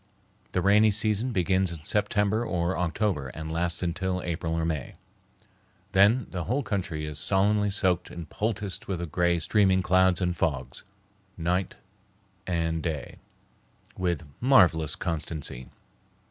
[0.53, 4.95] The rainy season begins in September or October and lasts until April or May.
[5.91, 10.35] Then the whole country is solemnly soaked and poulticed with the gray, streaming clouds and
[10.35, 10.85] fogs,
[11.37, 11.75] night
[12.47, 13.17] and day,
[13.95, 15.69] with marvelous constancy.